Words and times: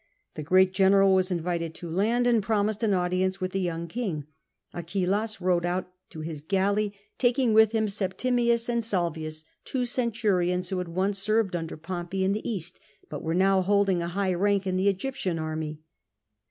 The 0.33 0.41
great 0.41 0.73
general 0.73 1.13
was 1.13 1.29
invited 1.29 1.75
to 1.75 1.87
land, 1.87 2.25
and 2.25 2.41
promised 2.41 2.81
an 2.81 2.95
audience 2.95 3.39
with 3.39 3.51
the 3.51 3.59
young 3.61 3.87
king. 3.87 4.25
Achillas 4.73 5.39
rowed 5.39 5.63
out 5.63 5.91
to 6.09 6.21
his 6.21 6.41
galley, 6.41 6.95
taking 7.19 7.53
with 7.53 7.71
him 7.71 7.87
Septimius 7.87 8.67
and 8.67 8.83
Salvius 8.83 9.43
two 9.63 9.85
centurions 9.85 10.69
who 10.69 10.79
had 10.79 10.87
once 10.89 11.19
served 11.19 11.55
under 11.55 11.77
Pompey 11.77 12.23
in 12.23 12.31
the 12.31 12.49
East, 12.49 12.79
but 13.11 13.21
were 13.21 13.35
now 13.35 13.61
holding 13.61 14.01
high 14.01 14.33
rank 14.33 14.65
in 14.65 14.75
the 14.75 14.89
Egyptian 14.89 15.37
army. 15.37 15.81